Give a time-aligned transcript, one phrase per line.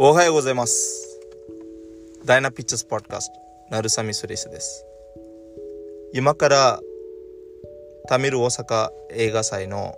[0.00, 1.18] おはようございます。
[2.24, 3.40] ダイナピッチャーズポッドキャスト、
[3.72, 4.86] ナルサミスリスです。
[6.14, 6.80] 今から、
[8.06, 9.96] タミル大阪映画祭の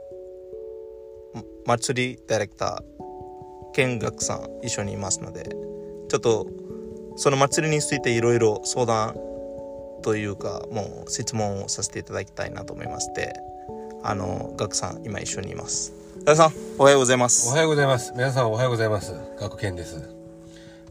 [1.67, 5.51] 祭りディレクター、ケンガクさん一緒にいますので、
[6.09, 6.47] ちょっと
[7.17, 9.15] その祭りについていろいろ相談
[10.01, 13.35] というか、もう質問をさせていただきたいなと思いまして、
[14.03, 16.00] あの、ガクさん今一緒にいます。
[16.25, 17.49] ガクさん、おはようございます。
[17.49, 18.13] おはようございます。
[18.13, 19.15] 皆さんおはようございます。
[19.41, 20.07] 学研です。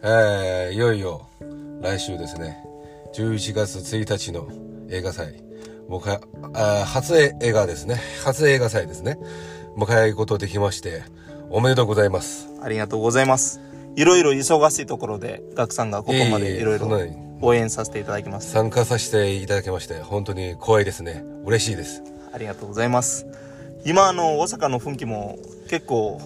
[0.02, 1.28] えー、いよいよ
[1.82, 2.58] 来週ですね、
[3.14, 4.48] 11月1日の
[4.90, 5.44] 映画祭、
[5.88, 6.20] 僕は、
[6.54, 9.20] あー初映画ですね、初映画祭ですね、
[9.78, 11.04] 迎えることできまして、
[11.52, 12.50] おめでとうございます。
[12.62, 13.62] ありがとうございます。
[13.96, 16.90] いろいろ忙しいところで、ガクさんがここまでいろいろ
[17.42, 18.52] 応援させていただきます。
[18.52, 21.24] 参加させていただきまして、本当に光栄ですね。
[21.46, 22.02] 嬉しいです。
[22.34, 23.28] ありがとうございます。
[23.86, 25.38] 今、あの、大阪の雰囲気も
[25.70, 26.20] 結構、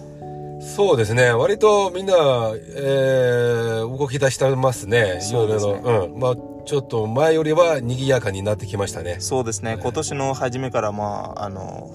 [0.60, 1.30] そうですね。
[1.30, 5.18] 割とみんな、えー、動き出してますね。
[5.20, 6.18] そうですねうん。
[6.18, 9.16] まあちょっと前よりは賑やかになってきましたね。
[9.20, 11.90] そうですね、今年の初めから、まあ、あの、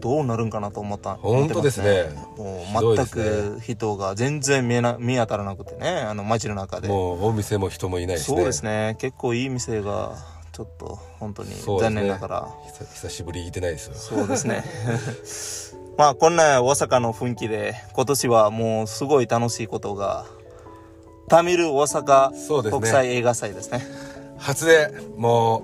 [0.00, 1.14] どうなるんかなと思った。
[1.14, 2.04] 本当ですね
[2.36, 6.88] 思ってひますもう全く人が全然見えな見当たらなくてね、あの、街の中で。
[6.88, 8.36] もうお店も人もいないしね。
[8.36, 10.16] そうですね、結構いい店が、
[10.60, 12.48] ちょっと、本当に残念ながら。
[12.66, 13.94] 久久しぶり行ってないですよ。
[13.94, 14.62] そうですね。
[15.96, 20.26] まあこんな大阪の雰囲気で今年はもうすごい楽しいことが
[21.28, 23.80] タミル大阪国際映画祭ですね。
[24.36, 25.62] 初で、も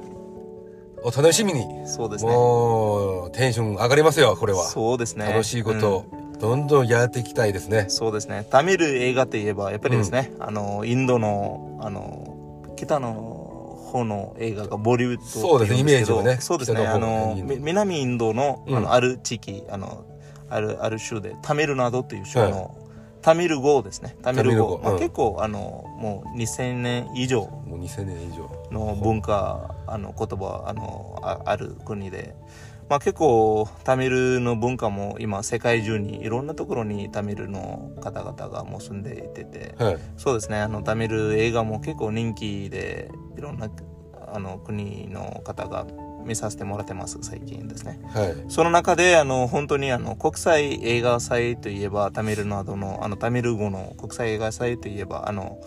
[1.04, 1.66] う、お楽しみに。
[1.86, 2.30] そうですね。
[2.30, 4.64] もう、テンション上がりますよ、これは。
[4.64, 5.26] そうですね。
[5.26, 6.06] 楽しいこうんと、
[6.40, 7.84] どんどんやっていきたいですね。
[7.88, 8.46] そうですね。
[8.48, 13.35] タミル映画といえばやっぱりですね、あのインドのあの北の
[13.96, 16.80] 方の映画がボリウッドそうですねイメージをねそうですね。
[16.80, 20.04] 北あの南インドの,、あうんのある地域あの
[20.50, 22.76] あるある州でタミルナドという州の、
[23.20, 24.16] タミル語ですね。
[24.22, 24.80] タミル語。
[24.82, 28.48] まあ、結構あのもう2000年以上もう2000年以上。
[28.70, 32.36] の文化あの言葉あのあある国で、
[32.88, 39.98] まあ、結構タミルの文化も今世界中にいろんなところにタミルの方々がもう住んでいててはい。
[40.16, 43.68] そうですねあのタミル映画も結構人気でいろんな
[44.28, 45.86] あの国の方が
[46.24, 48.34] 見させてもらってます最近ですねはい。
[48.48, 55.58] その中であの本当にあの国際映画祭といえばタミルなどのあのタミル語の国際映画祭といえばあの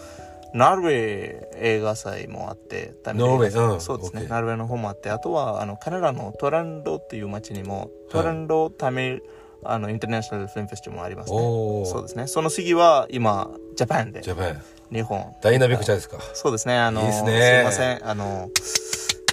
[0.54, 3.82] ノルウェー映画祭もあってタノルウェーうん。
[3.82, 4.28] そうですね。
[4.30, 9.24] ノルウェーの方もあってあとはあのカナダのトランドっていう街にもトランドタミル
[9.64, 11.38] あのインターナショナルフィルムフェスティバルもありますね。
[11.86, 12.28] そうですね。
[12.28, 14.22] その次は今ジャパンで。
[14.22, 14.62] ジャパン。
[14.92, 15.36] 日本。
[15.42, 16.18] ダイナミックチャーですか？
[16.34, 16.78] そうですね。
[16.78, 17.42] あのいいですね。
[17.42, 18.10] すいません。
[18.10, 18.50] あの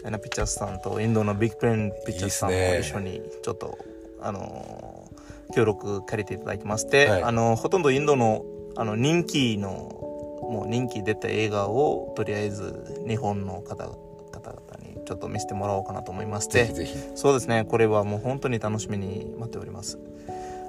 [0.05, 3.79] エナピッチャーズさんとインドのビッグプレンピッチャーズさんも一緒にちょっと
[4.21, 5.09] あの
[5.55, 7.23] 協力借りていただきまして、はい。
[7.23, 8.45] あのほとんどインドの
[8.77, 10.06] あの人気の
[10.43, 13.89] もう人気出た映画をとりあえず日本の方
[14.33, 16.65] 方々にちょっと見せてもらおうかなと思いまして。
[16.65, 16.99] ぜひぜひ。
[17.15, 17.65] そうですね。
[17.65, 19.99] これはもう本当に楽しみに待っております。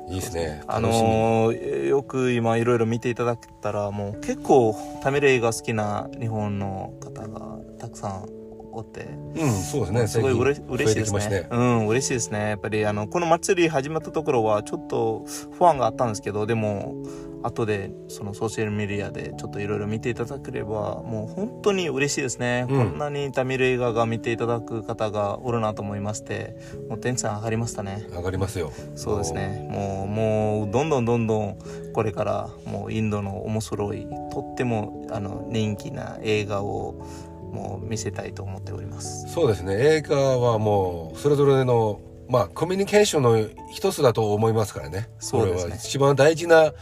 [0.09, 0.63] いいですね。
[0.67, 8.29] あのーよく今いろいろ見ていただけたらもう結構タミル映画好きな日本の方がたくさん
[8.71, 9.07] おって。
[9.35, 10.07] うん、そうですね。
[10.07, 11.19] すごい嬉しいですね。
[11.19, 12.49] 増えてきまうん嬉しいですね。
[12.49, 15.25] やっぱりあのこの祭り始まったところはちょっと
[15.57, 16.95] 不安があったんですけどでも
[17.47, 22.89] 後でそのソーシャルメディアでちょっといろいろ見ていただければもう本当に嬉しいですね、うん。
[22.89, 26.55] こんなにタミル映画が見ていただく方がおるなと思いまして
[26.89, 28.05] もうテンション上がりましたね。
[28.11, 28.71] 上がりますよ。
[28.95, 29.67] そうですね。
[29.71, 30.07] もう。
[30.07, 31.57] もうどんどんどんどん
[31.93, 36.95] これからもうインドの面白いとってもあの人気な映画を
[37.51, 39.31] もう見せたいと思っております。
[39.31, 39.75] そうですね。
[39.77, 45.09] 映画はもう、それぞれの、まあ、コミュニケーションの一つだと思いますからね。
[45.19, 45.61] そうですね。
[45.61, 46.73] これは一番大事な、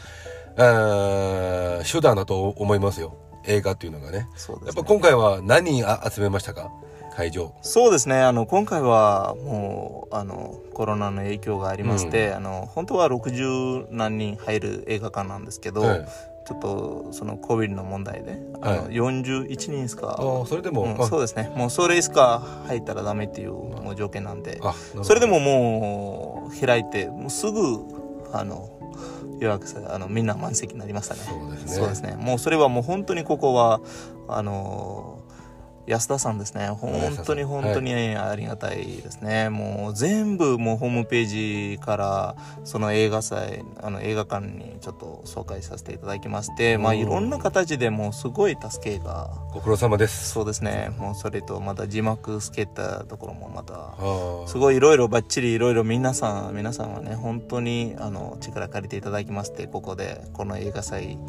[0.57, 3.16] 手段だと思いますよ。
[3.45, 4.19] 映画っていうのがね。
[4.19, 4.27] ね。
[4.66, 6.71] やっぱ今回は何人あ集めましたか？
[7.16, 7.53] 会場。
[7.61, 8.21] そうですね。
[8.21, 16.07] あの今回はもうあのコロナの影響がありまして、あの本当は60何人入る映画館なんですけど、はい。
[16.47, 18.94] ちょっとその COVID の問題であの、はい。
[18.94, 21.07] 41人しかああ、それでも、うんあ。
[21.07, 21.51] そうですね。
[21.56, 24.59] もうそれしか入ったらダメっていうもう条件なんで。
[25.01, 27.80] それでももう開いてもうすぐ
[28.31, 28.69] あの
[29.39, 31.21] 予約さあのみんな満席になりましたね。
[31.21, 31.71] そうですね。
[31.73, 32.15] そうですね。
[32.19, 33.81] もうそれはもう本当にここは
[34.27, 35.14] あの
[35.87, 36.67] 安田さんですね。
[36.69, 36.91] 本
[37.25, 39.49] 当に本当にありがたいですね。
[39.49, 50.31] もう全部もうホームページからその映画祭、あの映画館にちょっと紹介させていただきまして、まあうんいろんな形でもうすごい助けが、ご苦労様です。
[50.31, 50.91] そうですね。
[50.97, 61.19] もうそれとまた字幕つけたところもまた、はすごいいろいろばっちりいろいろ皆さん、皆さんはね、本当にあの力借りていただきまして、ここでこの映画祭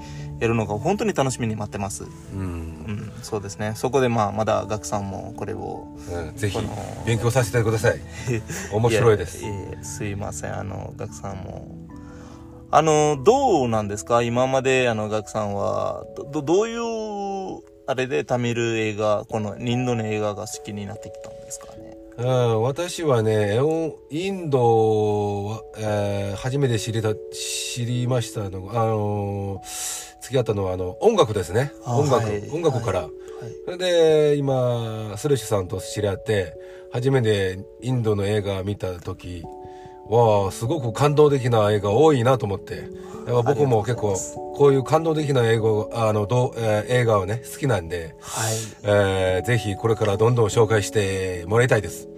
[0.41, 2.05] やるのが本当に楽しみに待ってます。
[2.05, 2.07] あ。
[2.35, 2.41] うん。
[2.41, 2.45] う
[2.93, 3.75] ん、そうですね。
[3.77, 6.59] そこでまあまだガクさんもこれをうんぜひ
[7.05, 8.01] 勉強させてください。
[8.73, 9.43] 面白いです。
[9.83, 10.59] すいません。
[10.59, 11.67] あのガクさんも
[12.71, 14.23] あのどうなんですか？
[14.23, 21.97] 今まであのガクさんはどどういうあれでタミル映画このインドの映画が好きになってきたんですかね？
[22.19, 31.73] うん、私はね、おインドは、えー初めて知りた、知りましたのが、あのー付き合ったのは、あの、音楽ですね。
[31.85, 33.03] あ音楽、はい音楽から。
[33.03, 33.11] はい
[33.65, 36.55] それで、今、スレッシュさんと知り合って、
[36.93, 39.43] 初めてインドの映画見た時
[40.09, 42.89] は、すごく感動的な映画多いなと思って。
[43.27, 44.15] やっぱ僕も結構
[44.57, 48.55] こういう感動的な映画、あの、どうえー映画はね、好きなんで、はい。
[48.85, 52.09] えーぜひこれからどんどん紹介してもらいたいです。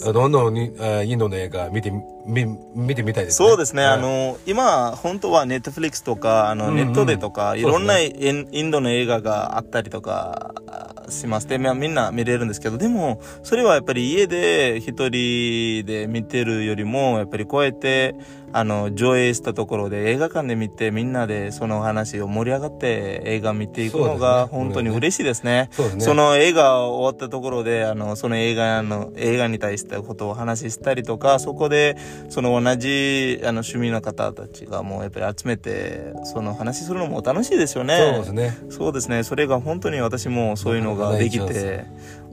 [0.00, 1.90] どんどんインドの映画見て
[2.26, 2.44] み、
[2.74, 3.48] 見てみたいですね。
[3.48, 3.92] そうですね、はい。
[3.94, 6.76] あ、の今本当はネットフリックスとかあの、うんうん。
[6.76, 10.54] ネットでとかいろんなインインドの映画があったりとか
[11.08, 11.48] します。
[11.48, 18.14] で、まあ、みんな見れるんですけどでもそれはやっぱり家で一人で見てるよりもやっぱりこうやって
[18.52, 25.70] あの上映したところで映画館で見てみんなでその話を盛り上がって映画見ていくのが本当に嬉しいですね。
[25.98, 31.96] その映画終わったところで、あの、その映画の、映画に対してことをお話ししたりとか、そこで、
[32.28, 37.98] その同じ、あの、趣味の方たちがもうやっぱり集めて、その話するのも楽しいですよね。
[37.98, 38.58] そうですね。
[38.70, 39.22] そうですね。
[39.22, 41.86] それが本当に私もそういうのができて、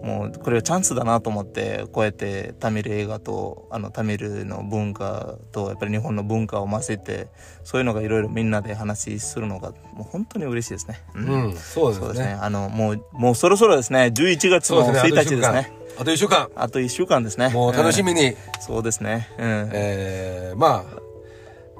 [0.03, 7.29] もうこれはチャンスだなと思って、こうやってタミル映画と、あの、タミルの文化と、やっぱり日本の文化を混ぜて、
[7.63, 11.01] そういうのがいろいろみんなで話するのが、もう本当に嬉しいですね。
[11.15, 12.07] うんうん、そうですね。
[12.09, 12.37] ですね。
[12.41, 15.11] あの、もう、もうそろそろですね、11月のそうですね。
[15.13, 15.71] 1日ですね。
[15.97, 16.49] あと1週間。
[16.55, 17.49] あと1週間ですね。
[17.49, 18.13] もう楽しみ。
[18.13, 19.29] みに、そうですね。
[19.37, 19.69] うん。
[19.71, 21.03] えー、まあ、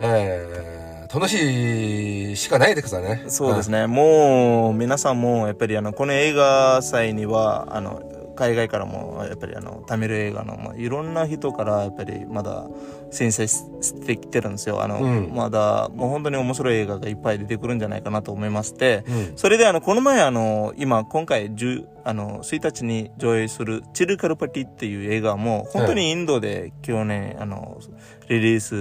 [0.02, 3.26] えー、楽しいしかないですからね。
[3.28, 3.88] そうですね。
[3.88, 8.02] もう、皆さんも、やっぱりあの、この映画祭には、あの、
[8.36, 12.68] 海外からも、やっぱりあの、タミル映画の、まあ、いろんな人から、やっぱりまだ、
[13.14, 14.82] 申請ししてきてるんですよ。
[14.82, 19.38] あの、うんまだ、もう本当に面白い映画がいっぱい出てくるんじゃないかなと思いまして、うん。
[19.38, 27.80] それであの、この前あの、今、今回、10あの、1日に上映する、チルカルパティっていう映画も、本当にインドで去年、あの、
[28.28, 28.74] リリース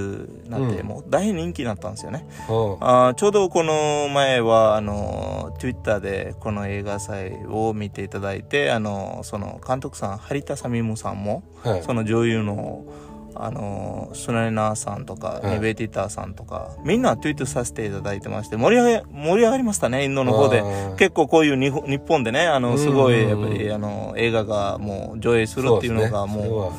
[0.44, 2.26] になって、うんもう大人気になったんですよね。
[2.48, 11.82] うんあーちょうどこの前は、あの、Twitter でこの映画祭を見ていただいて、あの、その監督さん、ハタサミムさんも、はい。
[11.82, 12.84] その女優の、
[13.34, 20.62] あの、スナレナーさんとか、はいニベティターさんとか、みんなツイートさせていただいてまして、盛り上が、盛り上がりましたね、インドの方で
[20.96, 26.72] 結構こういう日本日本でね、あの、すごい、うんやっぱり、あの、映画がもう上映するっていうのが、もう、は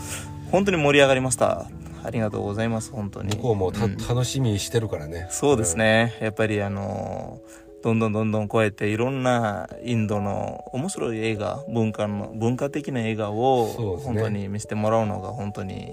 [0.51, 1.65] 本当に盛り上がりました。
[2.05, 3.35] ありがとうございます、本当に。
[3.38, 5.27] 向こうもた、ん楽しみにしてるからね。
[5.29, 6.13] そうですね。
[6.19, 7.39] やっぱりあの、
[7.83, 15.91] どんどんどんどんこうやっていろんなインドの面白い映画、文化の、文化的な映画を本当に見せてもらうのが本当に、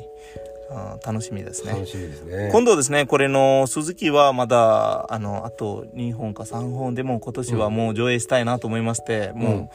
[0.71, 1.73] あー楽しみですね。
[1.73, 2.49] 楽しみですね。
[2.53, 9.69] 今度ですね、これの鈴木はまだ、あの、あと2本か3本でも今年はもう上映したいなと思いまして、もう、うん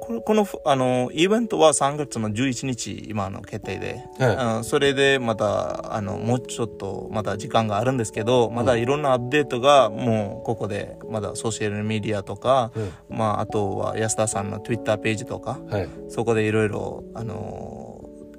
[0.00, 12.80] この、この、あの、イベントは3月の11日、今の決定で、はいあのそれでまた、あの、もうちょっと、まだ時間があるんですけど、まだいろんなアップデートが、もう、ここで、まだソーシャルメディアとか、う
[13.14, 15.88] んまあ、あとは安田さんの Twitter ページとか、はい。
[16.08, 17.91] そこでいろいろ、あのー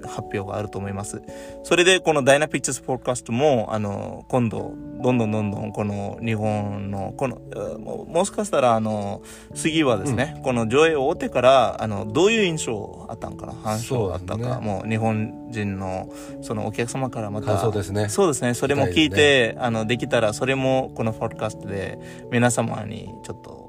[0.08, 1.22] 発表があると思います。
[1.62, 13.54] それで、このダイナピッチャーズポッドキャストも、あのー今度、どんどんどんどん、この日本の、この、えーももしかしたら、あのー次はですね、この上映を終ってから、あの、どういう印象あったんかな？
[13.62, 14.66] 反証あったか、そうね。
[14.66, 16.08] もう日本人の、
[16.42, 18.08] そのお客様からまた、感想ですね。
[18.08, 21.98] そうですね、それも聞い聞きたて、あの、できたら、それもこのポッドキャストで
[22.30, 23.63] 皆様にちょっと、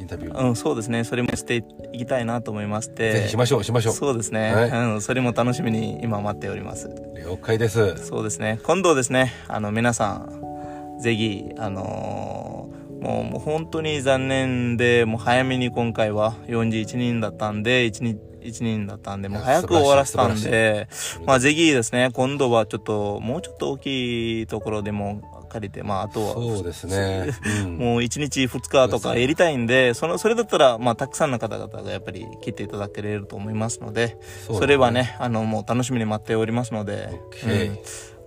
[0.00, 0.48] インタビュー。
[0.48, 1.04] うん、そうですね。
[1.04, 3.12] それもしていきたいなと思いまして。
[3.12, 3.92] ぜひしましょう、しましょう。
[3.92, 5.00] そうですね、はいうん。
[5.00, 6.90] それも楽しみに今待っております。
[7.16, 7.96] 了解です。
[8.06, 8.60] そうですね。
[8.64, 12.60] 今度ですね、あの、皆さん、ぜひ、あのー
[13.00, 20.86] もうもう本当に残念で、もう早めに今回は41人だったんで、1人、1人だったんで、もう早く終わらせたんで、
[21.24, 27.30] まあぜひですね、今度はちょっと、もうちょっと大きいところでも借りて、まあ、あとは、そうですね。
[27.64, 27.76] うん。
[27.76, 34.16] もう1日2日とかやりたいんで、その、それだったら、まあ、たくさんの方々がやっぱり来ていただけれると思いますので、
[34.46, 37.10] そねそれはね、あの、もう楽しみに待っておりますので、
[37.44, 37.78] うん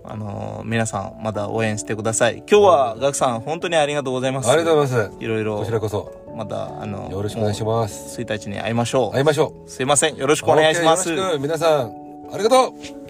[0.06, 2.44] あの、皆さん、まだ応援してください。
[2.50, 4.50] 今日は、ガクさん、本当にありがとうございます。
[4.50, 5.18] ありがとうございます。
[5.24, 8.16] いろいろこち、らこそ、また、あの、よろしくお願いします。
[8.16, 8.22] す。
[8.22, 9.16] 1日に会いましょう。
[9.16, 9.70] 会いましょう。
[9.70, 10.18] すいません。
[10.18, 11.10] よろしくお願いします。
[11.40, 11.94] 皆さん、
[12.34, 13.03] ありがとう